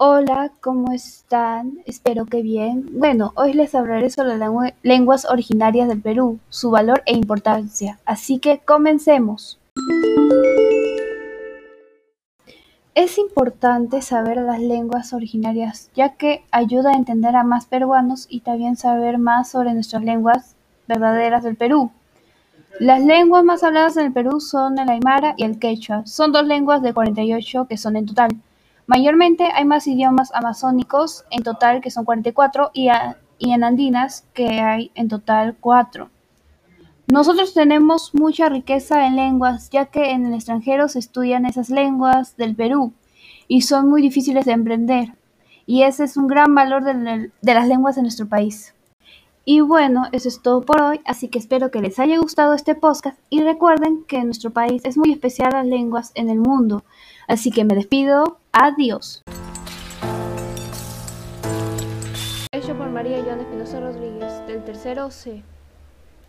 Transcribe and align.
Hola, 0.00 0.52
¿cómo 0.60 0.92
están? 0.92 1.80
Espero 1.84 2.24
que 2.24 2.40
bien. 2.40 2.88
Bueno, 3.00 3.32
hoy 3.34 3.52
les 3.52 3.74
hablaré 3.74 4.10
sobre 4.10 4.38
las 4.38 4.48
lenguas 4.84 5.24
originarias 5.24 5.88
del 5.88 6.00
Perú, 6.00 6.38
su 6.50 6.70
valor 6.70 7.02
e 7.04 7.16
importancia. 7.16 7.98
Así 8.04 8.38
que 8.38 8.60
comencemos. 8.60 9.58
Es 12.94 13.18
importante 13.18 14.00
saber 14.00 14.36
las 14.36 14.60
lenguas 14.60 15.12
originarias, 15.12 15.90
ya 15.96 16.10
que 16.10 16.44
ayuda 16.52 16.92
a 16.92 16.96
entender 16.96 17.34
a 17.34 17.42
más 17.42 17.66
peruanos 17.66 18.28
y 18.30 18.42
también 18.42 18.76
saber 18.76 19.18
más 19.18 19.50
sobre 19.50 19.74
nuestras 19.74 20.04
lenguas 20.04 20.54
verdaderas 20.86 21.42
del 21.42 21.56
Perú. 21.56 21.90
Las 22.78 23.02
lenguas 23.02 23.42
más 23.42 23.64
habladas 23.64 23.96
en 23.96 24.06
el 24.06 24.12
Perú 24.12 24.38
son 24.38 24.78
el 24.78 24.90
aymara 24.90 25.34
y 25.36 25.42
el 25.42 25.58
quechua. 25.58 26.06
Son 26.06 26.30
dos 26.30 26.46
lenguas 26.46 26.82
de 26.82 26.94
48 26.94 27.66
que 27.68 27.76
son 27.76 27.96
en 27.96 28.06
total. 28.06 28.30
Mayormente 28.88 29.44
hay 29.54 29.66
más 29.66 29.86
idiomas 29.86 30.34
amazónicos, 30.34 31.26
en 31.30 31.42
total 31.42 31.82
que 31.82 31.90
son 31.90 32.06
44, 32.06 32.70
y, 32.72 32.88
y 33.38 33.52
en 33.52 33.62
andinas, 33.62 34.26
que 34.32 34.60
hay 34.62 34.90
en 34.94 35.08
total 35.08 35.58
4. 35.60 36.08
Nosotros 37.06 37.52
tenemos 37.52 38.14
mucha 38.14 38.48
riqueza 38.48 39.06
en 39.06 39.16
lenguas, 39.16 39.68
ya 39.68 39.84
que 39.84 40.12
en 40.12 40.24
el 40.24 40.32
extranjero 40.32 40.88
se 40.88 41.00
estudian 41.00 41.44
esas 41.44 41.68
lenguas 41.68 42.38
del 42.38 42.56
Perú 42.56 42.94
y 43.46 43.60
son 43.60 43.90
muy 43.90 44.00
difíciles 44.00 44.46
de 44.46 44.52
emprender. 44.52 45.12
Y 45.66 45.82
ese 45.82 46.04
es 46.04 46.16
un 46.16 46.26
gran 46.26 46.54
valor 46.54 46.82
de, 46.82 47.30
de 47.42 47.54
las 47.54 47.68
lenguas 47.68 47.96
de 47.96 48.02
nuestro 48.02 48.26
país. 48.26 48.74
Y 49.44 49.60
bueno, 49.60 50.04
eso 50.12 50.28
es 50.28 50.40
todo 50.40 50.62
por 50.62 50.80
hoy, 50.80 51.00
así 51.04 51.28
que 51.28 51.38
espero 51.38 51.70
que 51.70 51.82
les 51.82 51.98
haya 51.98 52.18
gustado 52.18 52.54
este 52.54 52.74
podcast 52.74 53.18
y 53.28 53.42
recuerden 53.42 54.04
que 54.04 54.16
en 54.16 54.26
nuestro 54.26 54.50
país 54.50 54.80
es 54.86 54.96
muy 54.96 55.12
especial 55.12 55.52
las 55.52 55.66
lenguas 55.66 56.12
en 56.14 56.30
el 56.30 56.38
mundo. 56.38 56.84
Así 57.26 57.50
que 57.50 57.64
me 57.64 57.74
despido. 57.74 58.38
Adiós. 58.60 59.22
Hecho 62.50 62.74
por 62.76 62.88
María 62.88 63.22
Joana 63.22 63.42
Espinosa 63.42 63.78
Rodríguez, 63.78 64.44
del 64.48 64.64
tercero 64.64 65.12
C. 65.12 65.44